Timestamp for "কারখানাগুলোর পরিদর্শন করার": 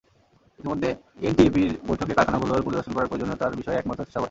2.17-3.09